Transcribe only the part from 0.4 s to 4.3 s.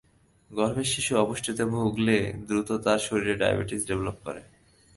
গর্ভের শিশু অপুষ্টিতে ভুগলে দ্রুত তার শরীরে ডায়াবেটিস ডেভেলপ